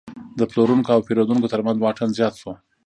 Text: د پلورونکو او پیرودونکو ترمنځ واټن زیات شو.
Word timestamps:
د 0.39 0.41
پلورونکو 0.49 0.89
او 0.95 1.05
پیرودونکو 1.07 1.51
ترمنځ 1.53 1.77
واټن 1.79 2.09
زیات 2.17 2.35
شو. 2.41 2.51